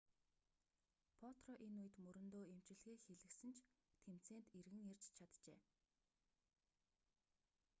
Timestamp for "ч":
3.55-3.59